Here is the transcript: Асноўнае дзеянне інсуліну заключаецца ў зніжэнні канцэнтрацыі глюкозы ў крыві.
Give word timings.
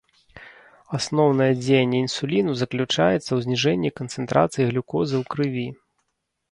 Асноўнае 0.97 1.49
дзеянне 1.63 1.99
інсуліну 2.05 2.51
заключаецца 2.63 3.23
ў 3.33 3.39
зніжэнні 3.49 3.89
канцэнтрацыі 4.01 4.69
глюкозы 4.73 5.15
ў 5.23 5.37
крыві. 5.37 5.67